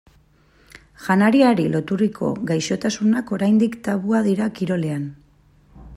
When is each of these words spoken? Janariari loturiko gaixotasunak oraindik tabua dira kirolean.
Janariari 1.07 1.65
loturiko 1.75 2.31
gaixotasunak 2.53 3.31
oraindik 3.39 3.79
tabua 3.89 4.23
dira 4.29 4.49
kirolean. 4.61 5.09